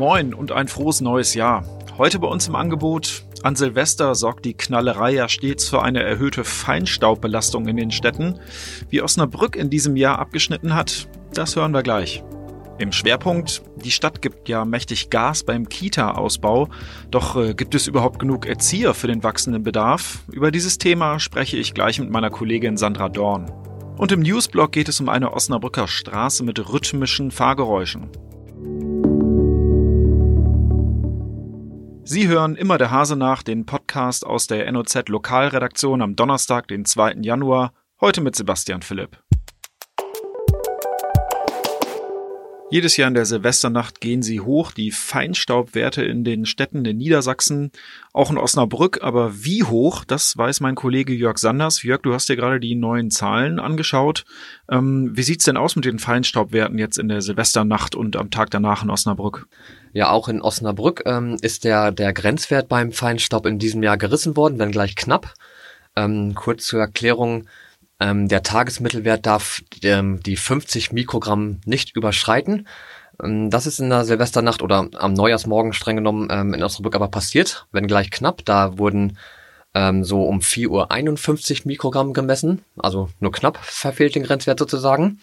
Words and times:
Moin 0.00 0.32
und 0.32 0.50
ein 0.50 0.66
frohes 0.66 1.02
neues 1.02 1.34
Jahr. 1.34 1.62
Heute 1.98 2.20
bei 2.20 2.26
uns 2.26 2.48
im 2.48 2.54
Angebot. 2.54 3.26
An 3.42 3.54
Silvester 3.54 4.14
sorgt 4.14 4.46
die 4.46 4.54
Knallerei 4.54 5.10
ja 5.12 5.28
stets 5.28 5.68
für 5.68 5.82
eine 5.82 6.02
erhöhte 6.02 6.42
Feinstaubbelastung 6.42 7.68
in 7.68 7.76
den 7.76 7.90
Städten. 7.90 8.40
Wie 8.88 9.02
Osnabrück 9.02 9.56
in 9.56 9.68
diesem 9.68 9.96
Jahr 9.96 10.18
abgeschnitten 10.18 10.74
hat, 10.74 11.06
das 11.34 11.54
hören 11.54 11.72
wir 11.72 11.82
gleich. 11.82 12.24
Im 12.78 12.92
Schwerpunkt, 12.92 13.60
die 13.84 13.90
Stadt 13.90 14.22
gibt 14.22 14.48
ja 14.48 14.64
mächtig 14.64 15.10
Gas 15.10 15.42
beim 15.42 15.68
Kita-Ausbau. 15.68 16.70
Doch 17.10 17.36
äh, 17.36 17.52
gibt 17.52 17.74
es 17.74 17.86
überhaupt 17.86 18.18
genug 18.18 18.46
Erzieher 18.46 18.94
für 18.94 19.06
den 19.06 19.22
wachsenden 19.22 19.64
Bedarf? 19.64 20.24
Über 20.32 20.50
dieses 20.50 20.78
Thema 20.78 21.18
spreche 21.20 21.58
ich 21.58 21.74
gleich 21.74 22.00
mit 22.00 22.08
meiner 22.08 22.30
Kollegin 22.30 22.78
Sandra 22.78 23.10
Dorn. 23.10 23.52
Und 23.98 24.12
im 24.12 24.20
Newsblog 24.20 24.72
geht 24.72 24.88
es 24.88 24.98
um 24.98 25.10
eine 25.10 25.34
Osnabrücker 25.34 25.86
Straße 25.86 26.42
mit 26.42 26.72
rhythmischen 26.72 27.30
Fahrgeräuschen. 27.30 28.08
Sie 32.12 32.26
hören 32.26 32.56
immer 32.56 32.76
der 32.76 32.90
Hase 32.90 33.14
nach, 33.14 33.44
den 33.44 33.66
Podcast 33.66 34.26
aus 34.26 34.48
der 34.48 34.72
NOZ 34.72 35.06
Lokalredaktion 35.06 36.02
am 36.02 36.16
Donnerstag, 36.16 36.66
den 36.66 36.84
2. 36.84 37.18
Januar, 37.20 37.72
heute 38.00 38.20
mit 38.20 38.34
Sebastian 38.34 38.82
Philipp. 38.82 39.22
Jedes 42.72 42.96
Jahr 42.96 43.08
in 43.08 43.14
der 43.14 43.26
Silvesternacht 43.26 44.00
gehen 44.00 44.22
sie 44.22 44.38
hoch, 44.38 44.70
die 44.70 44.92
Feinstaubwerte 44.92 46.04
in 46.04 46.22
den 46.22 46.46
Städten 46.46 46.84
in 46.84 46.98
Niedersachsen, 46.98 47.72
auch 48.12 48.30
in 48.30 48.38
Osnabrück. 48.38 49.02
Aber 49.02 49.42
wie 49.44 49.64
hoch, 49.64 50.04
das 50.04 50.36
weiß 50.36 50.60
mein 50.60 50.76
Kollege 50.76 51.12
Jörg 51.12 51.38
Sanders. 51.38 51.82
Jörg, 51.82 52.02
du 52.02 52.14
hast 52.14 52.28
dir 52.28 52.36
gerade 52.36 52.60
die 52.60 52.76
neuen 52.76 53.10
Zahlen 53.10 53.58
angeschaut. 53.58 54.24
Ähm, 54.70 55.10
wie 55.14 55.24
sieht's 55.24 55.46
denn 55.46 55.56
aus 55.56 55.74
mit 55.74 55.84
den 55.84 55.98
Feinstaubwerten 55.98 56.78
jetzt 56.78 56.96
in 56.96 57.08
der 57.08 57.22
Silvesternacht 57.22 57.96
und 57.96 58.14
am 58.14 58.30
Tag 58.30 58.50
danach 58.50 58.84
in 58.84 58.90
Osnabrück? 58.90 59.48
Ja, 59.92 60.10
auch 60.10 60.28
in 60.28 60.40
Osnabrück 60.40 61.02
ähm, 61.06 61.38
ist 61.42 61.64
der, 61.64 61.90
der 61.90 62.12
Grenzwert 62.12 62.68
beim 62.68 62.92
Feinstaub 62.92 63.46
in 63.46 63.58
diesem 63.58 63.82
Jahr 63.82 63.98
gerissen 63.98 64.36
worden, 64.36 64.60
wenn 64.60 64.70
gleich 64.70 64.94
knapp. 64.94 65.34
Ähm, 65.96 66.36
kurz 66.36 66.66
zur 66.66 66.78
Erklärung. 66.78 67.48
Ähm, 68.00 68.28
der 68.28 68.42
Tagesmittelwert 68.42 69.26
darf 69.26 69.62
ähm, 69.82 70.20
die 70.24 70.36
50 70.36 70.92
Mikrogramm 70.92 71.60
nicht 71.66 71.94
überschreiten. 71.94 72.66
Ähm, 73.22 73.50
das 73.50 73.66
ist 73.66 73.78
in 73.78 73.90
der 73.90 74.04
Silvesternacht 74.04 74.62
oder 74.62 74.88
am 74.96 75.12
Neujahrsmorgen 75.12 75.72
streng 75.72 75.96
genommen 75.96 76.28
ähm, 76.30 76.54
in 76.54 76.62
Osnabrück 76.62 76.94
aber 76.94 77.08
passiert, 77.08 77.66
wenn 77.72 77.86
gleich 77.86 78.10
knapp. 78.10 78.44
Da 78.44 78.78
wurden 78.78 79.18
ähm, 79.74 80.02
so 80.04 80.22
um 80.24 80.40
4.51 80.40 81.60
Uhr 81.60 81.66
Mikrogramm 81.66 82.12
gemessen, 82.12 82.64
also 82.76 83.10
nur 83.20 83.32
knapp 83.32 83.58
verfehlt 83.58 84.14
den 84.14 84.24
Grenzwert 84.24 84.58
sozusagen. 84.58 85.20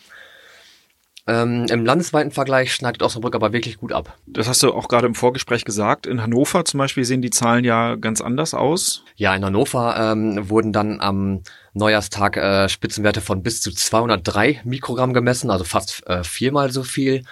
Ähm, 1.27 1.65
Im 1.69 1.85
landesweiten 1.85 2.31
Vergleich 2.31 2.73
schneidet 2.73 3.03
Osnabrück 3.03 3.35
aber 3.35 3.51
wirklich 3.51 3.77
gut 3.77 3.91
ab. 3.91 4.17
Das 4.27 4.47
hast 4.47 4.63
du 4.63 4.73
auch 4.73 4.87
gerade 4.87 5.07
im 5.07 5.15
Vorgespräch 5.15 5.65
gesagt. 5.65 6.07
In 6.07 6.23
Hannover 6.23 6.63
zum 6.63 6.77
Beispiel 6.77 7.03
sehen 7.03 7.21
die 7.21 7.29
Zahlen 7.29 7.65
ja 7.65 7.95
ganz 7.95 8.21
anders 8.21 8.53
aus. 8.53 9.03
Ja, 9.17 9.35
in 9.35 9.43
Hannover 9.43 9.95
ähm, 9.99 10.49
wurden 10.49 10.71
dann 10.71 11.01
am 11.01 11.41
Neujahrstag 11.73 12.37
äh, 12.37 12.69
Spitzenwerte 12.69 13.19
von 13.19 13.43
bis 13.43 13.59
zu 13.59 13.71
203 13.71 14.61
Mikrogramm 14.63 15.13
gemessen, 15.13 15.51
also 15.51 15.65
fast 15.65 16.07
äh, 16.07 16.23
viermal 16.23 16.71
so 16.71 16.83
viel 16.83 17.23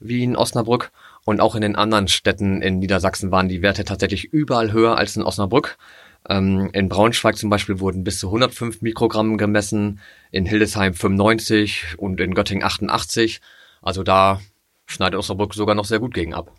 wie 0.00 0.24
in 0.24 0.36
Osnabrück. 0.36 0.90
Und 1.24 1.40
auch 1.40 1.54
in 1.54 1.62
den 1.62 1.76
anderen 1.76 2.08
Städten 2.08 2.60
in 2.60 2.80
Niedersachsen 2.80 3.30
waren 3.30 3.48
die 3.48 3.62
Werte 3.62 3.84
tatsächlich 3.84 4.32
überall 4.32 4.72
höher 4.72 4.98
als 4.98 5.16
in 5.16 5.22
Osnabrück. 5.22 5.78
Ähm, 6.28 6.70
in 6.72 6.88
Braunschweig 6.88 7.36
zum 7.36 7.50
Beispiel 7.50 7.80
wurden 7.80 8.04
bis 8.04 8.18
zu 8.18 8.28
105 8.28 8.82
Mikrogramm 8.82 9.36
gemessen, 9.36 10.00
in 10.30 10.46
Hildesheim 10.46 10.94
95 10.94 11.96
und 11.98 12.20
in 12.20 12.34
Göttingen 12.34 12.64
88. 12.64 13.40
Also 13.82 14.02
da 14.02 14.40
schneidet 14.86 15.18
Osnabrück 15.18 15.54
sogar 15.54 15.74
noch 15.74 15.84
sehr 15.84 15.98
gut 15.98 16.14
gegen 16.14 16.34
ab. 16.34 16.52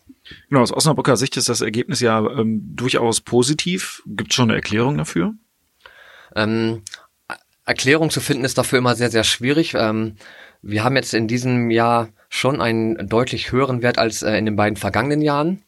Genau, 0.48 0.62
aus 0.62 0.72
Osnabrücker 0.72 1.16
Sicht 1.16 1.36
ist 1.36 1.48
das 1.48 1.60
Ergebnis 1.60 2.00
ja 2.00 2.18
ähm, 2.18 2.62
durchaus 2.74 3.20
positiv. 3.20 4.02
Gibt 4.06 4.32
es 4.32 4.36
schon 4.36 4.50
eine 4.50 4.56
Erklärung 4.56 4.98
dafür? 4.98 5.34
Ähm, 6.34 6.82
Erklärung 7.64 8.10
zu 8.10 8.20
finden 8.20 8.44
ist 8.44 8.58
dafür 8.58 8.78
immer 8.78 8.94
sehr, 8.94 9.10
sehr 9.10 9.24
schwierig. 9.24 9.74
Ähm, 9.74 10.16
wir 10.62 10.84
haben 10.84 10.96
jetzt 10.96 11.14
in 11.14 11.28
diesem 11.28 11.70
Jahr 11.70 12.08
schon 12.28 12.60
einen 12.60 13.08
deutlich 13.08 13.52
höheren 13.52 13.82
Wert 13.82 13.98
als 13.98 14.22
äh, 14.22 14.36
in 14.36 14.46
den 14.46 14.56
beiden 14.56 14.76
vergangenen 14.76 15.22
Jahren 15.22 15.62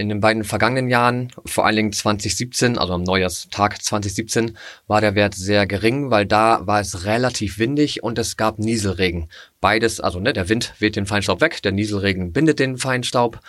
in 0.00 0.08
den 0.08 0.20
beiden 0.20 0.44
vergangenen 0.44 0.88
Jahren, 0.88 1.32
vor 1.44 1.66
allen 1.66 1.76
Dingen 1.76 1.92
2017, 1.92 2.78
also 2.78 2.94
am 2.94 3.02
Neujahrstag 3.02 3.82
2017, 3.82 4.56
war 4.86 5.00
der 5.00 5.14
Wert 5.14 5.34
sehr 5.34 5.66
gering, 5.66 6.10
weil 6.10 6.26
da 6.26 6.66
war 6.66 6.80
es 6.80 7.04
relativ 7.04 7.58
windig 7.58 8.02
und 8.02 8.18
es 8.18 8.36
gab 8.36 8.58
Nieselregen. 8.58 9.28
Beides, 9.60 10.00
also 10.00 10.18
ne, 10.18 10.32
der 10.32 10.48
Wind 10.48 10.74
weht 10.78 10.96
den 10.96 11.06
Feinstaub 11.06 11.40
weg, 11.40 11.62
der 11.62 11.72
Nieselregen 11.72 12.32
bindet 12.32 12.58
den 12.58 12.78
Feinstaub. 12.78 13.40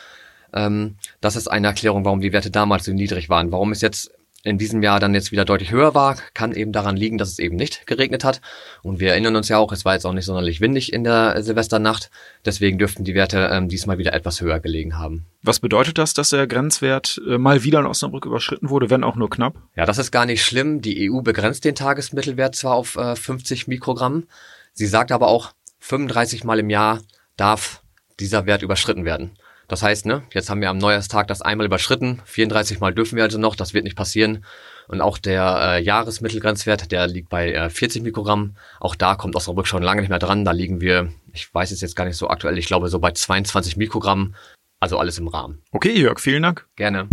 Ähm, 0.53 0.97
das 1.21 1.35
ist 1.35 1.47
eine 1.47 1.67
Erklärung, 1.67 2.05
warum 2.05 2.21
die 2.21 2.33
Werte 2.33 2.51
damals 2.51 2.85
so 2.85 2.93
niedrig 2.93 3.29
waren. 3.29 3.51
Warum 3.51 3.71
es 3.71 3.81
jetzt 3.81 4.11
in 4.43 4.57
diesem 4.57 4.81
Jahr 4.81 4.99
dann 4.99 5.13
jetzt 5.13 5.31
wieder 5.31 5.45
deutlich 5.45 5.71
höher 5.71 5.93
war, 5.93 6.17
kann 6.33 6.53
eben 6.53 6.71
daran 6.71 6.97
liegen, 6.97 7.17
dass 7.17 7.29
es 7.29 7.39
eben 7.39 7.55
nicht 7.55 7.85
geregnet 7.85 8.23
hat. 8.23 8.41
Und 8.81 8.99
wir 8.99 9.11
erinnern 9.11 9.35
uns 9.35 9.49
ja 9.49 9.57
auch, 9.57 9.71
es 9.71 9.85
war 9.85 9.93
jetzt 9.93 10.05
auch 10.05 10.13
nicht 10.13 10.25
sonderlich 10.25 10.61
windig 10.61 10.93
in 10.93 11.03
der 11.03 11.43
Silvesternacht. 11.43 12.09
Deswegen 12.43 12.79
dürften 12.79 13.03
die 13.03 13.13
Werte 13.13 13.49
ähm, 13.51 13.69
diesmal 13.69 13.99
wieder 13.99 14.13
etwas 14.13 14.41
höher 14.41 14.59
gelegen 14.59 14.97
haben. 14.97 15.25
Was 15.43 15.59
bedeutet 15.59 15.97
das, 15.97 16.13
dass 16.13 16.29
der 16.29 16.47
Grenzwert 16.47 17.21
äh, 17.27 17.37
mal 17.37 17.63
wieder 17.63 17.79
in 17.79 17.85
Osnabrück 17.85 18.25
überschritten 18.25 18.69
wurde, 18.69 18.89
wenn 18.89 19.03
auch 19.03 19.15
nur 19.15 19.29
knapp? 19.29 19.55
Ja, 19.75 19.85
das 19.85 19.99
ist 19.99 20.11
gar 20.11 20.25
nicht 20.25 20.43
schlimm. 20.43 20.81
Die 20.81 21.11
EU 21.11 21.21
begrenzt 21.21 21.63
den 21.63 21.75
Tagesmittelwert 21.75 22.55
zwar 22.55 22.75
auf 22.75 22.95
äh, 22.95 23.15
50 23.15 23.67
Mikrogramm. 23.67 24.27
Sie 24.73 24.87
sagt 24.87 25.11
aber 25.11 25.27
auch, 25.27 25.51
35 25.79 26.43
Mal 26.43 26.59
im 26.59 26.69
Jahr 26.69 27.01
darf 27.37 27.81
dieser 28.19 28.45
Wert 28.45 28.61
überschritten 28.61 29.05
werden. 29.05 29.31
Das 29.71 29.83
heißt, 29.83 30.05
ne, 30.05 30.21
jetzt 30.33 30.49
haben 30.49 30.59
wir 30.59 30.69
am 30.69 30.79
Neujahrstag 30.79 31.29
das 31.29 31.41
einmal 31.41 31.65
überschritten, 31.65 32.21
34 32.25 32.81
Mal 32.81 32.93
dürfen 32.93 33.15
wir 33.15 33.23
also 33.23 33.37
noch, 33.37 33.55
das 33.55 33.73
wird 33.73 33.85
nicht 33.85 33.95
passieren. 33.95 34.43
Und 34.89 34.99
auch 34.99 35.17
der 35.17 35.77
äh, 35.77 35.81
Jahresmittelgrenzwert, 35.81 36.91
der 36.91 37.07
liegt 37.07 37.29
bei 37.29 37.53
äh, 37.53 37.69
40 37.69 38.03
Mikrogramm. 38.03 38.57
Auch 38.81 38.95
da 38.95 39.15
kommt 39.15 39.33
Osnabrück 39.33 39.67
schon 39.67 39.81
lange 39.81 40.01
nicht 40.01 40.09
mehr 40.09 40.19
dran. 40.19 40.43
Da 40.43 40.51
liegen 40.51 40.81
wir, 40.81 41.13
ich 41.31 41.55
weiß 41.55 41.71
es 41.71 41.79
jetzt 41.79 41.95
gar 41.95 42.03
nicht 42.03 42.17
so 42.17 42.27
aktuell, 42.27 42.57
ich 42.57 42.65
glaube 42.65 42.89
so 42.89 42.99
bei 42.99 43.11
22 43.11 43.77
Mikrogramm. 43.77 44.35
Also 44.81 44.99
alles 44.99 45.17
im 45.19 45.29
Rahmen. 45.29 45.61
Okay, 45.71 45.97
Jörg, 45.97 46.19
vielen 46.19 46.43
Dank. 46.43 46.67
Gerne. 46.75 47.07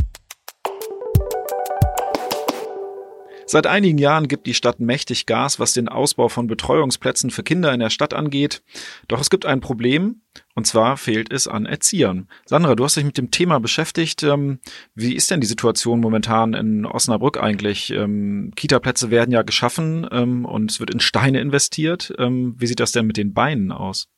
Seit 3.50 3.66
einigen 3.66 3.96
Jahren 3.96 4.28
gibt 4.28 4.46
die 4.46 4.52
Stadt 4.52 4.78
mächtig 4.78 5.24
Gas, 5.24 5.58
was 5.58 5.72
den 5.72 5.88
Ausbau 5.88 6.28
von 6.28 6.48
Betreuungsplätzen 6.48 7.30
für 7.30 7.42
Kinder 7.42 7.72
in 7.72 7.80
der 7.80 7.88
Stadt 7.88 8.12
angeht. 8.12 8.62
Doch 9.08 9.22
es 9.22 9.30
gibt 9.30 9.46
ein 9.46 9.60
Problem, 9.60 10.20
und 10.54 10.66
zwar 10.66 10.98
fehlt 10.98 11.32
es 11.32 11.48
an 11.48 11.64
Erziehern. 11.64 12.28
Sandra, 12.44 12.74
du 12.74 12.84
hast 12.84 12.98
dich 12.98 13.04
mit 13.04 13.16
dem 13.16 13.30
Thema 13.30 13.58
beschäftigt. 13.58 14.22
Ähm, 14.22 14.58
wie 14.94 15.14
ist 15.14 15.30
denn 15.30 15.40
die 15.40 15.46
Situation 15.46 16.00
momentan 16.00 16.52
in 16.52 16.84
Osnabrück 16.84 17.42
eigentlich? 17.42 17.90
Ähm, 17.90 18.52
Kita-Plätze 18.54 19.10
werden 19.10 19.32
ja 19.32 19.40
geschaffen 19.40 20.06
ähm, 20.12 20.44
und 20.44 20.70
es 20.70 20.78
wird 20.78 20.90
in 20.90 21.00
Steine 21.00 21.40
investiert. 21.40 22.12
Wie 22.18 22.66
sieht 22.66 22.80
das 22.80 22.92
denn 22.92 23.06
mit 23.06 23.16
den 23.16 23.32
Beinen 23.32 23.72
aus? 23.72 24.08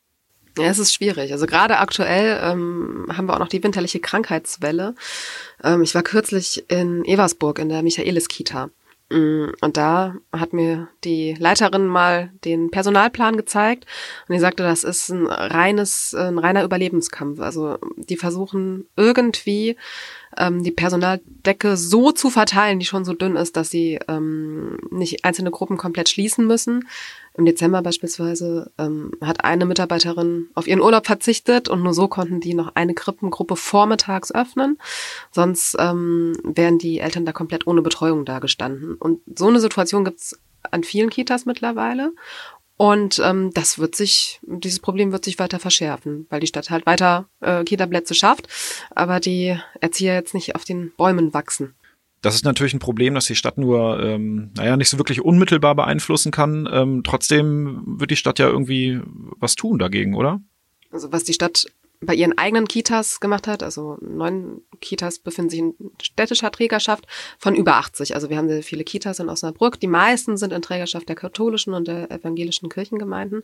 Ja, 0.58 0.64
es 0.64 0.78
ist 0.78 0.92
schwierig. 0.92 1.32
Also 1.32 1.46
gerade 1.46 1.78
aktuell 1.78 2.40
ähm, 2.42 3.06
haben 3.12 3.26
wir 3.26 3.34
auch 3.34 3.38
noch 3.38 3.48
die 3.48 3.62
winterliche 3.62 4.00
Krankheitswelle. 4.00 4.94
Ähm, 5.62 5.82
ich 5.82 5.94
war 5.94 6.02
kürzlich 6.02 6.64
in 6.68 7.04
Eversburg 7.04 7.60
in 7.60 7.68
der 7.68 7.82
Michaelis-Kita. 7.82 8.70
Mm, 9.10 9.50
und 9.60 9.76
da 9.76 10.14
hat 10.32 10.52
mir 10.52 10.88
die 11.04 11.34
Leiterin 11.34 11.86
mal 11.86 12.30
den 12.44 12.70
Personalplan 12.70 13.36
gezeigt 13.36 13.86
und 14.28 14.34
die 14.34 14.38
sagte, 14.40 14.62
das 14.62 14.84
ist 14.84 15.08
ein 15.08 15.26
reines, 15.26 16.14
ein 16.14 16.38
reiner 16.38 16.62
Überlebenskampf. 16.62 17.40
Also 17.40 17.78
die 17.96 18.16
versuchen 18.16 18.86
irgendwie 18.96 19.76
ähm, 20.40 20.64
die 20.64 20.72
Personaldecke 20.72 21.76
so 21.76 22.10
zu 22.10 22.30
verteilen, 22.30 22.80
die 22.80 22.86
schon 22.86 23.04
so 23.04 23.12
dünn 23.12 23.36
ist, 23.36 23.56
dass 23.56 23.70
sie 23.70 24.00
ähm, 24.08 24.78
nicht 24.90 25.24
einzelne 25.24 25.50
Gruppen 25.50 25.76
komplett 25.76 26.08
schließen 26.08 26.46
müssen. 26.46 26.88
Im 27.34 27.44
Dezember 27.44 27.82
beispielsweise 27.82 28.72
ähm, 28.78 29.12
hat 29.20 29.44
eine 29.44 29.66
Mitarbeiterin 29.66 30.48
auf 30.54 30.66
ihren 30.66 30.80
Urlaub 30.80 31.06
verzichtet 31.06 31.68
und 31.68 31.82
nur 31.82 31.94
so 31.94 32.08
konnten 32.08 32.40
die 32.40 32.54
noch 32.54 32.74
eine 32.74 32.94
Krippengruppe 32.94 33.54
vormittags 33.54 34.32
öffnen. 34.32 34.78
Sonst 35.30 35.76
ähm, 35.78 36.32
wären 36.42 36.78
die 36.78 36.98
Eltern 36.98 37.24
da 37.24 37.32
komplett 37.32 37.66
ohne 37.66 37.82
Betreuung 37.82 38.24
dagestanden. 38.24 38.94
Und 38.94 39.20
so 39.38 39.46
eine 39.46 39.60
Situation 39.60 40.04
gibt's 40.04 40.40
an 40.70 40.84
vielen 40.84 41.10
Kitas 41.10 41.46
mittlerweile. 41.46 42.12
Und 42.80 43.20
ähm, 43.22 43.50
das 43.52 43.78
wird 43.78 43.94
sich, 43.94 44.40
dieses 44.40 44.80
Problem 44.80 45.12
wird 45.12 45.26
sich 45.26 45.38
weiter 45.38 45.58
verschärfen, 45.58 46.26
weil 46.30 46.40
die 46.40 46.46
Stadt 46.46 46.70
halt 46.70 46.86
weiter 46.86 47.28
äh, 47.40 47.62
Kita-Plätze 47.62 48.14
schafft, 48.14 48.48
aber 48.94 49.20
die 49.20 49.54
Erzieher 49.82 50.14
jetzt 50.14 50.32
nicht 50.32 50.54
auf 50.54 50.64
den 50.64 50.90
Bäumen 50.96 51.34
wachsen. 51.34 51.74
Das 52.22 52.34
ist 52.34 52.46
natürlich 52.46 52.72
ein 52.72 52.78
Problem, 52.78 53.12
das 53.12 53.26
die 53.26 53.34
Stadt 53.34 53.58
nur, 53.58 54.02
ähm, 54.02 54.52
naja, 54.56 54.78
nicht 54.78 54.88
so 54.88 54.96
wirklich 54.96 55.20
unmittelbar 55.20 55.74
beeinflussen 55.74 56.32
kann. 56.32 56.66
Ähm, 56.72 57.02
trotzdem 57.04 57.82
wird 57.84 58.12
die 58.12 58.16
Stadt 58.16 58.38
ja 58.38 58.48
irgendwie 58.48 59.02
was 59.38 59.56
tun 59.56 59.78
dagegen, 59.78 60.14
oder? 60.14 60.40
Also 60.90 61.12
was 61.12 61.24
die 61.24 61.34
Stadt 61.34 61.66
bei 62.00 62.14
ihren 62.14 62.36
eigenen 62.38 62.66
Kitas 62.66 63.20
gemacht 63.20 63.46
hat. 63.46 63.62
Also 63.62 63.98
neun 64.00 64.62
Kitas 64.80 65.18
befinden 65.18 65.50
sich 65.50 65.58
in 65.60 65.74
städtischer 66.00 66.50
Trägerschaft 66.50 67.06
von 67.38 67.54
über 67.54 67.76
80. 67.76 68.14
Also 68.14 68.30
wir 68.30 68.38
haben 68.38 68.48
sehr 68.48 68.62
viele 68.62 68.84
Kitas 68.84 69.18
in 69.18 69.28
Osnabrück. 69.28 69.78
Die 69.78 69.86
meisten 69.86 70.36
sind 70.38 70.52
in 70.52 70.62
Trägerschaft 70.62 71.08
der 71.08 71.16
katholischen 71.16 71.74
und 71.74 71.88
der 71.88 72.10
evangelischen 72.10 72.70
Kirchengemeinden. 72.70 73.42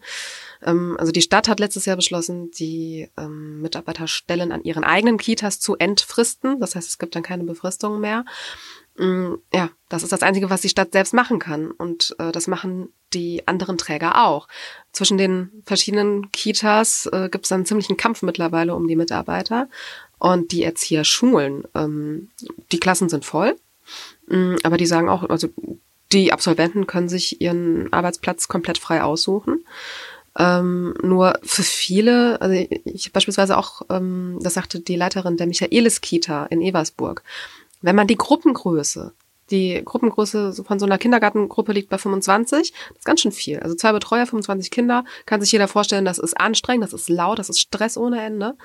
Ähm, 0.63 0.97
also 0.99 1.13
die 1.13 1.23
Stadt 1.23 1.49
hat 1.49 1.61
letztes 1.61 1.85
Jahr 1.85 1.97
beschlossen, 1.97 2.51
die 2.53 3.09
ähm, 3.19 3.61
Mitarbeiterstellen 3.61 4.53
an 4.53 4.65
ihren 4.65 4.85
eigenen 4.85 5.19
Kitas 5.19 5.61
zu 5.61 5.77
entfristen. 5.77 6.59
Das 6.59 6.75
heißt, 6.75 6.89
es 6.89 6.99
gibt 6.99 7.15
dann 7.15 7.23
keine 7.23 7.45
Befristungen 7.45 8.01
mehr. 8.01 8.25
Mm, 8.99 9.35
ja, 9.53 9.71
das 9.89 10.03
ist 10.03 10.13
das 10.13 10.23
Einzige, 10.23 10.51
was 10.51 10.63
die 10.63 10.69
Stadt 10.69 10.93
selbst 10.93 11.15
machen 11.15 11.39
kann. 11.39 11.71
Und 11.71 12.15
äh, 12.19 12.33
das 12.33 12.47
machen 12.47 12.93
die 13.13 13.47
anderen 13.47 13.79
Träger 13.79 14.25
auch. 14.27 14.49
Zwischen 14.93 15.19
den 15.19 15.63
verschiedenen 15.65 16.31
Kitas 16.33 17.07
äh, 17.13 17.29
gibt 17.31 17.45
es 17.45 17.53
einen 17.53 17.67
ziemlichen 17.67 17.97
Kampf 17.97 18.23
mittlerweile 18.23 18.75
um 18.75 18.89
die 18.89 18.97
Mitarbeiter 18.97 19.69
und 20.19 20.53
die 20.53 20.65
Erzieherschulen. 20.65 21.65
Ähm, 21.75 22.29
die 22.73 22.81
Klassen 22.81 23.09
sind 23.09 23.25
voll, 23.25 23.57
ähm, 24.31 24.57
aber 24.63 24.77
die 24.77 24.87
sagen 24.87 25.09
auch, 25.09 25.29
also 25.29 25.49
die 26.13 26.33
Absolventen 26.33 26.87
können 26.87 27.09
sich 27.09 27.41
ihren 27.41 27.93
Arbeitsplatz 27.93 28.49
komplett 28.49 28.79
frei 28.79 29.03
aussuchen. 29.03 29.65
Ähm, 30.39 30.95
nur 31.03 31.39
für 31.43 31.63
viele, 31.63 32.41
also 32.41 32.55
ich 32.85 33.13
beispielsweise 33.13 33.57
auch, 33.57 33.83
ähm, 33.89 34.39
das 34.43 34.55
sagte 34.55 34.81
die 34.81 34.97
Leiterin 34.97 35.39
der 35.39 35.47
Michaelis 35.47 36.03
Kita 36.03 36.47
in 36.47 36.61
Eversburg, 36.61 37.23
wenn 37.87 37.97
man 37.97 38.07
die 38.07 38.17
Gruppengröße 38.17 39.15
die 39.51 39.81
Gruppengröße 39.85 40.65
von 40.65 40.79
so 40.79 40.87
einer 40.87 40.99
Kindergartengruppe 40.99 41.73
liegt 41.73 41.89
bei 41.89 41.99
25. 41.99 42.73
Das 42.89 42.99
ist 42.99 43.05
ganz 43.05 43.21
schön 43.21 43.33
viel. 43.33 43.61
Also 43.61 43.77
zwei 43.77 43.93
Betreuer, 43.93 44.27
25 44.27 44.71
Kinder. 44.71 45.05
Kann 45.25 45.41
sich 45.41 45.53
jeder 45.53 45.69
vorstellen, 45.69 46.05
das 46.05 46.19
ist 46.19 46.39
anstrengend, 46.39 46.85
das 46.85 46.93
ist 46.93 47.09
laut, 47.09 47.39
das 47.39 47.49
ist 47.49 47.61
Stress 47.61 47.97
ohne 47.97 48.23
Ende. 48.23 48.57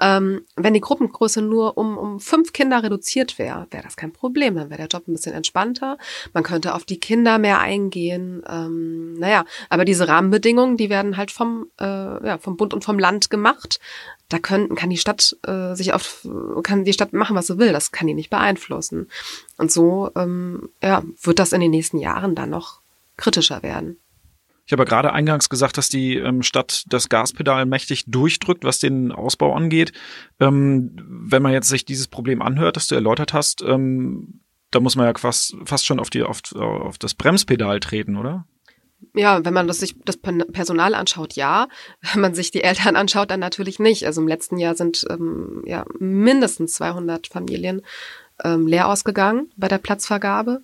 Ähm, 0.00 0.42
wenn 0.56 0.74
die 0.74 0.80
Gruppengröße 0.80 1.42
nur 1.42 1.78
um, 1.78 1.96
um 1.96 2.20
fünf 2.20 2.52
Kinder 2.52 2.82
reduziert 2.82 3.38
wäre, 3.38 3.66
wäre 3.70 3.82
das 3.82 3.96
kein 3.96 4.12
Problem. 4.12 4.56
Dann 4.56 4.70
wäre 4.70 4.78
der 4.78 4.88
Job 4.88 5.08
ein 5.08 5.12
bisschen 5.12 5.34
entspannter. 5.34 5.98
Man 6.32 6.42
könnte 6.42 6.74
auf 6.74 6.84
die 6.84 7.00
Kinder 7.00 7.38
mehr 7.38 7.60
eingehen. 7.60 8.42
Ähm, 8.48 9.14
naja, 9.18 9.44
aber 9.68 9.84
diese 9.84 10.08
Rahmenbedingungen, 10.08 10.76
die 10.76 10.90
werden 10.90 11.16
halt 11.16 11.30
vom, 11.30 11.66
äh, 11.80 11.84
ja, 11.84 12.38
vom 12.38 12.56
Bund 12.56 12.74
und 12.74 12.84
vom 12.84 12.98
Land 12.98 13.30
gemacht. 13.30 13.80
Da 14.28 14.38
können, 14.38 14.74
kann 14.74 14.90
die 14.90 14.96
Stadt 14.96 15.36
äh, 15.46 15.74
sich 15.74 15.92
auf, 15.92 16.26
kann 16.62 16.84
die 16.84 16.92
Stadt 16.92 17.12
machen, 17.12 17.36
was 17.36 17.46
sie 17.46 17.58
will. 17.58 17.72
Das 17.72 17.92
kann 17.92 18.06
die 18.06 18.14
nicht 18.14 18.30
beeinflussen. 18.30 19.08
Und 19.56 19.70
so 19.70 20.10
ähm, 20.16 20.68
ja, 20.82 21.02
wird 21.22 21.38
das 21.38 21.52
in 21.52 21.60
den 21.60 21.70
nächsten 21.70 21.98
Jahren 21.98 22.34
dann 22.34 22.50
noch 22.50 22.80
kritischer 23.16 23.62
werden. 23.62 23.98
Ich 24.66 24.72
habe 24.72 24.82
ja 24.82 24.84
gerade 24.86 25.12
eingangs 25.12 25.48
gesagt, 25.48 25.78
dass 25.78 25.88
die 25.88 26.16
ähm, 26.16 26.42
Stadt 26.42 26.84
das 26.88 27.08
Gaspedal 27.08 27.66
mächtig 27.66 28.04
durchdrückt, 28.06 28.64
was 28.64 28.80
den 28.80 29.12
Ausbau 29.12 29.54
angeht. 29.54 29.92
Ähm, 30.40 30.96
wenn 31.06 31.42
man 31.42 31.52
jetzt 31.52 31.68
sich 31.68 31.84
dieses 31.84 32.08
Problem 32.08 32.42
anhört, 32.42 32.76
das 32.76 32.88
du 32.88 32.96
erläutert 32.96 33.32
hast, 33.32 33.62
ähm, 33.62 34.40
da 34.72 34.80
muss 34.80 34.96
man 34.96 35.06
ja 35.06 35.12
fast, 35.16 35.56
fast 35.64 35.86
schon 35.86 36.00
auf, 36.00 36.10
die, 36.10 36.22
auf, 36.22 36.40
auf 36.54 36.98
das 36.98 37.14
Bremspedal 37.14 37.78
treten, 37.80 38.16
oder? 38.16 38.46
Ja, 39.14 39.44
wenn 39.44 39.54
man 39.54 39.68
das 39.68 39.80
sich 39.80 39.94
das 40.04 40.16
Personal 40.16 40.94
anschaut, 40.94 41.34
ja. 41.34 41.68
Wenn 42.12 42.20
man 42.20 42.34
sich 42.34 42.50
die 42.50 42.64
Eltern 42.64 42.96
anschaut, 42.96 43.30
dann 43.30 43.40
natürlich 43.40 43.78
nicht. 43.78 44.04
Also 44.04 44.20
im 44.20 44.28
letzten 44.28 44.58
Jahr 44.58 44.74
sind 44.74 45.06
ähm, 45.08 45.62
ja 45.64 45.84
mindestens 45.98 46.74
200 46.74 47.28
Familien 47.28 47.82
ähm, 48.44 48.66
leer 48.66 48.88
ausgegangen 48.88 49.50
bei 49.56 49.68
der 49.68 49.78
Platzvergabe. 49.78 50.62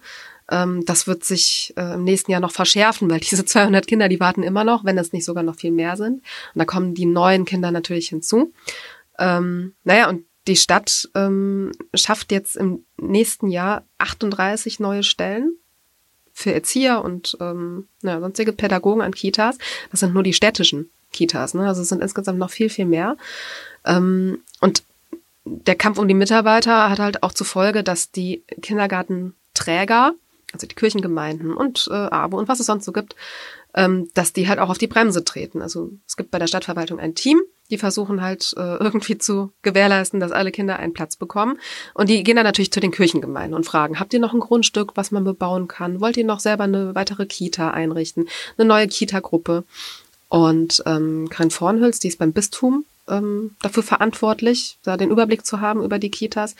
Ähm, 0.52 0.84
das 0.84 1.06
wird 1.06 1.24
sich 1.24 1.72
äh, 1.76 1.94
im 1.94 2.04
nächsten 2.04 2.30
Jahr 2.30 2.40
noch 2.40 2.52
verschärfen, 2.52 3.10
weil 3.10 3.20
diese 3.20 3.44
200 3.46 3.86
Kinder, 3.86 4.08
die 4.08 4.20
warten 4.20 4.42
immer 4.42 4.62
noch, 4.62 4.84
wenn 4.84 4.98
es 4.98 5.12
nicht 5.12 5.24
sogar 5.24 5.42
noch 5.42 5.56
viel 5.56 5.72
mehr 5.72 5.96
sind. 5.96 6.18
Und 6.54 6.58
da 6.58 6.64
kommen 6.64 6.94
die 6.94 7.06
neuen 7.06 7.44
Kinder 7.44 7.70
natürlich 7.70 8.08
hinzu. 8.08 8.52
Ähm, 9.18 9.74
naja, 9.82 10.08
und 10.08 10.24
die 10.46 10.56
Stadt 10.56 11.08
ähm, 11.14 11.72
schafft 11.94 12.32
jetzt 12.32 12.56
im 12.56 12.84
nächsten 13.00 13.48
Jahr 13.48 13.84
38 13.98 14.80
neue 14.80 15.02
Stellen 15.02 15.56
für 16.32 16.52
Erzieher 16.52 17.04
und 17.04 17.36
ähm, 17.40 17.88
ja, 18.02 18.20
sonstige 18.20 18.52
Pädagogen 18.52 19.02
an 19.02 19.14
Kitas. 19.14 19.58
Das 19.90 20.00
sind 20.00 20.14
nur 20.14 20.22
die 20.22 20.32
städtischen 20.32 20.90
Kitas. 21.12 21.54
Ne? 21.54 21.66
Also 21.66 21.82
es 21.82 21.88
sind 21.88 22.02
insgesamt 22.02 22.38
noch 22.38 22.50
viel, 22.50 22.70
viel 22.70 22.86
mehr. 22.86 23.16
Ähm, 23.84 24.40
und 24.60 24.82
der 25.44 25.76
Kampf 25.76 25.98
um 25.98 26.08
die 26.08 26.14
Mitarbeiter 26.14 26.90
hat 26.90 26.98
halt 26.98 27.22
auch 27.22 27.32
zur 27.32 27.46
Folge, 27.46 27.82
dass 27.82 28.10
die 28.10 28.42
Kindergartenträger 28.60 30.14
also 30.52 30.66
die 30.66 30.74
Kirchengemeinden 30.74 31.54
und 31.54 31.88
äh, 31.90 31.94
ABO 31.94 32.38
und 32.38 32.48
was 32.48 32.60
es 32.60 32.66
sonst 32.66 32.84
so 32.84 32.92
gibt, 32.92 33.16
ähm, 33.74 34.08
dass 34.14 34.32
die 34.32 34.48
halt 34.48 34.58
auch 34.58 34.68
auf 34.68 34.78
die 34.78 34.86
Bremse 34.86 35.24
treten. 35.24 35.62
Also 35.62 35.90
es 36.06 36.16
gibt 36.16 36.30
bei 36.30 36.38
der 36.38 36.46
Stadtverwaltung 36.46 36.98
ein 36.98 37.14
Team, 37.14 37.40
die 37.70 37.78
versuchen 37.78 38.20
halt 38.20 38.54
äh, 38.56 38.76
irgendwie 38.80 39.18
zu 39.18 39.52
gewährleisten, 39.62 40.20
dass 40.20 40.32
alle 40.32 40.52
Kinder 40.52 40.78
einen 40.78 40.92
Platz 40.92 41.16
bekommen. 41.16 41.58
Und 41.94 42.08
die 42.08 42.22
gehen 42.22 42.36
dann 42.36 42.44
natürlich 42.44 42.72
zu 42.72 42.80
den 42.80 42.92
Kirchengemeinden 42.92 43.54
und 43.54 43.64
fragen, 43.64 43.98
habt 43.98 44.12
ihr 44.12 44.20
noch 44.20 44.34
ein 44.34 44.40
Grundstück, 44.40 44.92
was 44.96 45.10
man 45.10 45.24
bebauen 45.24 45.68
kann? 45.68 46.00
Wollt 46.00 46.16
ihr 46.16 46.24
noch 46.24 46.40
selber 46.40 46.64
eine 46.64 46.94
weitere 46.94 47.26
Kita 47.26 47.70
einrichten? 47.70 48.28
Eine 48.56 48.68
neue 48.68 48.88
Kita-Gruppe? 48.88 49.64
Und 50.28 50.82
ähm, 50.86 51.28
Karin 51.28 51.50
Vornhülz, 51.50 51.98
die 51.98 52.08
ist 52.08 52.18
beim 52.18 52.32
Bistum 52.32 52.86
ähm, 53.08 53.56
dafür 53.60 53.82
verantwortlich, 53.82 54.78
da 54.82 54.96
den 54.96 55.10
Überblick 55.10 55.44
zu 55.44 55.60
haben 55.60 55.82
über 55.82 55.98
die 55.98 56.10
Kitas, 56.10 56.56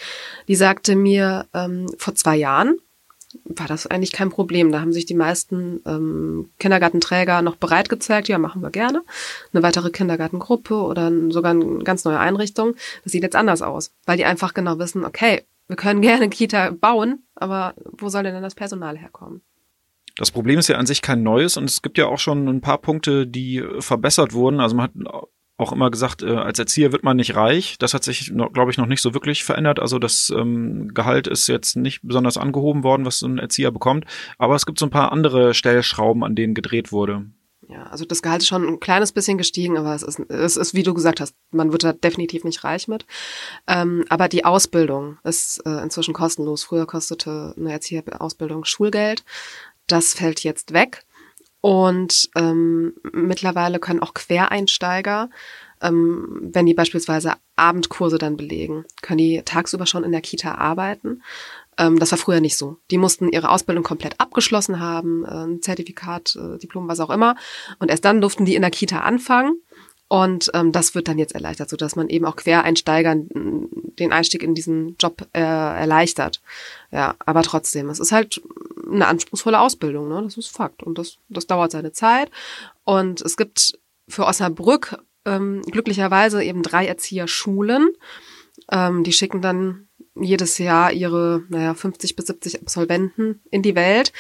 die 0.49 0.56
sagte 0.56 0.97
mir 0.97 1.47
ähm, 1.55 1.87
vor 1.97 2.15
zwei 2.15 2.37
Jahren, 2.37 2.79
war 3.44 3.67
das 3.67 3.87
eigentlich 3.87 4.12
kein 4.12 4.31
Problem. 4.31 4.73
Da 4.73 4.81
haben 4.81 4.93
sich 4.93 5.06
die 5.06 5.14
meisten 5.14 5.81
ähm, 5.87 6.50
Kindergartenträger 6.58 7.43
noch 7.43 7.56
bereit 7.56 7.88
gezeigt, 7.88 8.29
ja, 8.29 8.38
machen 8.38 8.62
wir 8.62 8.70
gerne. 8.70 9.02
Eine 9.52 9.62
weitere 9.62 9.90
Kindergartengruppe 9.90 10.75
oder 10.75 11.11
sogar 11.31 11.52
eine 11.52 11.84
ganz 11.84 12.05
neue 12.05 12.19
Einrichtung. 12.19 12.75
Das 13.05 13.12
sieht 13.12 13.23
jetzt 13.23 13.37
anders 13.37 13.62
aus, 13.62 13.90
weil 14.06 14.17
die 14.17 14.25
einfach 14.25 14.55
genau 14.55 14.79
wissen, 14.79 15.05
okay, 15.05 15.43
wir 15.69 15.76
können 15.76 16.00
gerne 16.02 16.29
Kita 16.29 16.70
bauen, 16.70 17.23
aber 17.34 17.75
wo 17.84 18.08
soll 18.08 18.23
denn 18.25 18.34
dann 18.34 18.43
das 18.43 18.55
Personal 18.55 18.99
herkommen? 18.99 19.43
Das 20.17 20.31
Problem 20.31 20.58
ist 20.58 20.69
ja 20.69 20.76
an 20.76 20.87
sich 20.87 21.00
kein 21.00 21.23
neues 21.23 21.56
und 21.56 21.64
es 21.64 21.81
gibt 21.81 21.96
ja 21.96 22.06
auch 22.06 22.19
schon 22.19 22.46
ein 22.46 22.61
paar 22.61 22.79
Punkte, 22.79 23.26
die 23.26 23.64
verbessert 23.79 24.34
wurden. 24.34 24.61
Also 24.61 24.76
man 24.76 24.84
hat 24.84 24.93
auch 25.62 25.73
immer 25.73 25.91
gesagt, 25.91 26.23
äh, 26.23 26.37
als 26.37 26.59
Erzieher 26.59 26.93
wird 26.93 27.05
man 27.05 27.17
nicht 27.17 27.35
reich. 27.35 27.76
Das 27.79 27.94
hat 27.94 28.05
sich, 28.05 28.32
glaube 28.53 28.70
ich, 28.70 28.79
noch 28.79 28.87
nicht 28.87 29.00
so 29.00 29.14
wirklich 29.14 29.44
verändert. 29.44 29.81
Also 29.81 29.99
das 29.99 30.32
ähm, 30.37 30.93
Gehalt 30.93 31.26
ist 31.26 31.47
jetzt 31.47 31.76
nicht 31.76 32.00
besonders 32.03 32.37
angehoben 32.37 32.82
worden, 32.82 33.06
was 33.06 33.20
so 33.20 33.26
ein 33.26 33.38
Erzieher 33.38 33.70
bekommt. 33.70 34.05
Aber 34.38 34.55
es 34.55 34.67
gibt 34.67 34.79
so 34.79 34.87
ein 34.87 34.91
paar 34.91 35.12
andere 35.12 35.55
Stellschrauben, 35.55 36.25
an 36.25 36.35
denen 36.35 36.55
gedreht 36.55 36.93
wurde. 36.93 37.26
Ja, 37.69 37.85
also 37.85 38.05
das 38.05 38.23
Gehalt 38.23 38.43
ist 38.43 38.49
schon 38.49 38.67
ein 38.67 38.81
kleines 38.81 39.12
bisschen 39.12 39.38
gestiegen, 39.38 39.79
aber 39.79 39.94
es 39.94 40.03
ist, 40.03 40.19
es 40.29 40.56
ist, 40.56 40.75
wie 40.75 40.82
du 40.82 40.93
gesagt 40.94 41.20
hast, 41.20 41.35
man 41.53 41.73
wird 41.73 41.85
da 41.85 41.93
definitiv 41.93 42.44
nicht 42.44 42.65
reich 42.65 42.88
mit. 42.88 43.06
Ähm, 43.67 44.05
aber 44.08 44.29
die 44.29 44.44
Ausbildung 44.44 45.19
ist 45.23 45.62
äh, 45.65 45.82
inzwischen 45.82 46.12
kostenlos. 46.12 46.65
Früher 46.65 46.87
kostete 46.87 47.55
eine 47.56 47.73
Erzieherausbildung 47.73 48.65
Schulgeld. 48.65 49.25
Das 49.87 50.12
fällt 50.15 50.43
jetzt 50.43 50.73
weg. 50.73 51.05
Und 51.62 52.29
ähm, 52.35 52.94
mittlerweile 53.12 53.79
können 53.79 54.00
auch 54.00 54.14
Quereinsteiger, 54.14 55.31
ähm, 55.81 56.51
wenn 56.53 56.67
die 56.67 56.75
beispielsweise 56.75 57.34
Abendkurse 57.55 58.19
dann 58.19 58.37
belegen, 58.37 58.84
können 59.01 59.19
die 59.19 59.43
tagsüber 59.44 59.87
schon 59.87 60.03
in 60.03 60.10
der 60.10 60.22
Kita 60.22 60.56
arbeiten. 60.56 61.22
Ähm, 61.79 62.01
das 62.01 62.10
war 62.10 62.19
früher 62.19 62.41
nicht 62.41 62.56
so. 62.56 62.79
Die 62.91 62.98
mussten 62.98 63.29
ihre 63.29 63.48
Ausbildung 63.48 63.84
komplett 63.84 64.19
abgeschlossen 64.19 64.81
haben, 64.81 65.25
äh, 65.25 65.29
ein 65.29 65.63
Zertifikat, 65.63 66.37
äh, 66.37 66.58
Diplom, 66.58 66.89
was 66.89 66.98
auch 66.98 67.10
immer. 67.10 67.37
Und 67.79 67.91
erst 67.91 68.05
dann 68.05 68.20
durften 68.20 68.44
die 68.44 68.56
in 68.56 68.63
der 68.63 68.72
Kita 68.72 68.98
anfangen. 69.01 69.55
Und 70.08 70.51
ähm, 70.53 70.72
das 70.72 70.94
wird 70.96 71.08
dann 71.08 71.19
jetzt 71.19 71.34
erleichtert, 71.34 71.70
so 71.70 71.77
dass 71.77 71.96
man 71.96 72.08
eben 72.08 72.27
auch 72.27 72.37
Quereinsteigern 72.37 73.29
den 73.98 74.13
Einstieg 74.13 74.43
in 74.43 74.55
diesen 74.55 74.96
Job 74.98 75.27
äh, 75.32 75.41
erleichtert. 75.41 76.43
Ja, 76.91 77.15
aber 77.20 77.43
trotzdem, 77.43 77.89
es 77.89 77.98
ist 77.98 78.13
halt 78.13 78.43
eine 78.93 79.06
anspruchsvolle 79.06 79.61
Ausbildung, 79.61 80.08
ne? 80.08 80.22
Das 80.22 80.37
ist 80.37 80.49
Fakt. 80.49 80.82
Und 80.82 80.99
das, 80.99 81.19
das 81.29 81.46
dauert 81.46 81.72
seine 81.72 81.93
Zeit. 81.93 82.31
Und 82.84 83.20
es 83.20 83.37
gibt 83.37 83.79
für 84.08 84.27
Osnabrück 84.27 84.99
ähm, 85.25 85.63
glücklicherweise 85.63 86.43
eben 86.43 86.63
drei 86.63 86.87
Erzieherschulen. 86.87 87.91
Ähm, 88.70 89.05
die 89.05 89.13
schicken 89.13 89.41
dann 89.43 89.89
jedes 90.15 90.58
Jahr 90.58 90.93
ihre, 90.93 91.44
naja, 91.49 91.75
50 91.75 92.17
bis 92.17 92.27
70 92.27 92.61
Absolventen 92.61 93.41
in 93.51 93.63
die 93.63 93.75
Welt. 93.75 94.13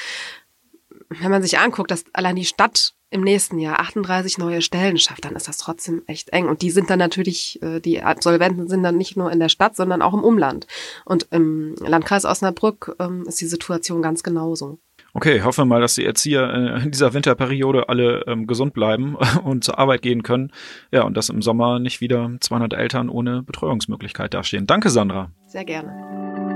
Wenn 1.20 1.30
man 1.30 1.42
sich 1.42 1.58
anguckt, 1.58 1.90
dass 1.90 2.04
allein 2.12 2.36
die 2.36 2.44
Stadt 2.44 2.94
im 3.10 3.22
nächsten 3.22 3.58
Jahr 3.58 3.78
38 3.78 4.38
neue 4.38 4.62
Stellen 4.62 4.96
schafft, 4.96 5.24
dann 5.24 5.36
ist 5.36 5.46
das 5.46 5.58
trotzdem 5.58 6.02
echt 6.06 6.30
eng. 6.30 6.48
Und 6.48 6.62
die 6.62 6.70
sind 6.70 6.88
dann 6.88 6.98
natürlich, 6.98 7.60
äh, 7.62 7.78
die 7.78 8.02
Absolventen 8.02 8.68
sind 8.68 8.82
dann 8.82 8.96
nicht 8.96 9.16
nur 9.16 9.30
in 9.30 9.38
der 9.38 9.50
Stadt, 9.50 9.76
sondern 9.76 10.00
auch 10.00 10.14
im 10.14 10.24
Umland. 10.24 10.66
Und 11.04 11.28
im 11.30 11.74
Landkreis 11.78 12.24
Osnabrück 12.24 12.96
ähm, 12.98 13.24
ist 13.26 13.40
die 13.40 13.46
Situation 13.46 14.00
ganz 14.00 14.22
genauso. 14.22 14.78
Okay, 15.14 15.42
hoffe 15.42 15.66
mal, 15.66 15.82
dass 15.82 15.94
die 15.94 16.06
Erzieher 16.06 16.48
äh, 16.54 16.84
in 16.84 16.90
dieser 16.90 17.12
Winterperiode 17.12 17.90
alle 17.90 18.24
ähm, 18.26 18.46
gesund 18.46 18.72
bleiben 18.72 19.16
und 19.44 19.62
zur 19.62 19.78
Arbeit 19.78 20.00
gehen 20.00 20.22
können. 20.22 20.50
Ja, 20.90 21.02
und 21.02 21.14
dass 21.16 21.28
im 21.28 21.42
Sommer 21.42 21.78
nicht 21.78 22.00
wieder 22.00 22.30
200 22.40 22.72
Eltern 22.72 23.10
ohne 23.10 23.42
Betreuungsmöglichkeit 23.42 24.32
dastehen. 24.32 24.66
Danke, 24.66 24.88
Sandra. 24.88 25.30
Sehr 25.46 25.64
gerne. 25.66 26.51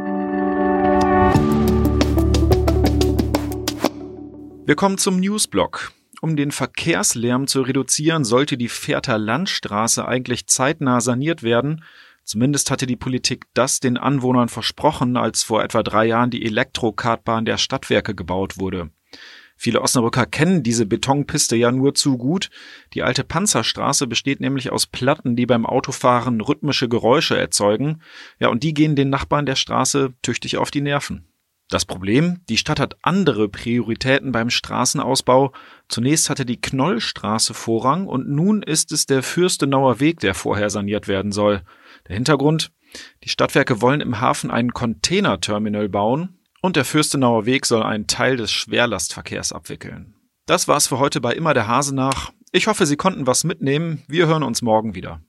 Wir 4.66 4.74
kommen 4.74 4.98
zum 4.98 5.20
Newsblock. 5.20 5.92
Um 6.20 6.34
den 6.34 6.50
Verkehrslärm 6.50 7.46
zu 7.46 7.62
reduzieren, 7.62 8.24
sollte 8.24 8.56
die 8.56 8.68
Fährter 8.68 9.16
Landstraße 9.16 10.08
eigentlich 10.08 10.48
zeitnah 10.48 11.00
saniert 11.00 11.44
werden. 11.44 11.84
Zumindest 12.24 12.72
hatte 12.72 12.88
die 12.88 12.96
Politik 12.96 13.44
das 13.54 13.78
den 13.78 13.96
Anwohnern 13.96 14.48
versprochen, 14.48 15.16
als 15.16 15.44
vor 15.44 15.62
etwa 15.62 15.84
drei 15.84 16.06
Jahren 16.06 16.32
die 16.32 16.44
Elektrokartbahn 16.44 17.44
der 17.44 17.58
Stadtwerke 17.58 18.16
gebaut 18.16 18.58
wurde. 18.58 18.90
Viele 19.56 19.82
Osnabrücker 19.82 20.26
kennen 20.26 20.64
diese 20.64 20.84
Betonpiste 20.84 21.54
ja 21.54 21.70
nur 21.70 21.94
zu 21.94 22.18
gut. 22.18 22.50
Die 22.92 23.04
alte 23.04 23.22
Panzerstraße 23.22 24.08
besteht 24.08 24.40
nämlich 24.40 24.72
aus 24.72 24.88
Platten, 24.88 25.36
die 25.36 25.46
beim 25.46 25.64
Autofahren 25.64 26.40
rhythmische 26.40 26.88
Geräusche 26.88 27.38
erzeugen. 27.38 28.02
Ja, 28.40 28.48
und 28.48 28.64
die 28.64 28.74
gehen 28.74 28.96
den 28.96 29.10
Nachbarn 29.10 29.46
der 29.46 29.54
Straße 29.54 30.12
tüchtig 30.22 30.56
auf 30.56 30.72
die 30.72 30.80
Nerven. 30.80 31.25
Das 31.68 31.84
Problem, 31.84 32.40
die 32.48 32.58
Stadt 32.58 32.78
hat 32.78 32.96
andere 33.02 33.48
Prioritäten 33.48 34.30
beim 34.30 34.50
Straßenausbau. 34.50 35.52
Zunächst 35.88 36.30
hatte 36.30 36.46
die 36.46 36.60
Knollstraße 36.60 37.54
Vorrang 37.54 38.06
und 38.06 38.28
nun 38.28 38.62
ist 38.62 38.92
es 38.92 39.06
der 39.06 39.24
Fürstenauer 39.24 39.98
Weg, 39.98 40.20
der 40.20 40.34
vorher 40.34 40.70
saniert 40.70 41.08
werden 41.08 41.32
soll. 41.32 41.62
Der 42.08 42.14
Hintergrund, 42.14 42.70
die 43.24 43.28
Stadtwerke 43.28 43.80
wollen 43.82 44.00
im 44.00 44.20
Hafen 44.20 44.52
einen 44.52 44.72
Containerterminal 44.72 45.88
bauen 45.88 46.38
und 46.62 46.76
der 46.76 46.84
Fürstenauer 46.84 47.46
Weg 47.46 47.66
soll 47.66 47.82
einen 47.82 48.06
Teil 48.06 48.36
des 48.36 48.52
Schwerlastverkehrs 48.52 49.52
abwickeln. 49.52 50.14
Das 50.46 50.68
war's 50.68 50.86
für 50.86 51.00
heute 51.00 51.20
bei 51.20 51.34
Immer 51.34 51.52
der 51.52 51.66
Hase 51.66 51.94
nach. 51.94 52.30
Ich 52.52 52.68
hoffe, 52.68 52.86
Sie 52.86 52.96
konnten 52.96 53.26
was 53.26 53.42
mitnehmen. 53.42 54.04
Wir 54.06 54.28
hören 54.28 54.44
uns 54.44 54.62
morgen 54.62 54.94
wieder. 54.94 55.20